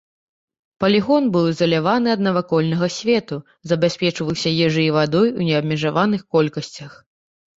Палігон 0.83 1.23
быў 1.33 1.45
ізаляваны 1.49 2.09
ад 2.15 2.21
навакольнага 2.27 2.87
свету, 2.97 3.35
забяспечваўся 3.71 4.49
ежай 4.69 4.85
і 4.93 4.93
вадой 4.97 5.29
у 5.43 5.47
неабмежаваных 5.51 6.21
колькасцях. 6.37 6.91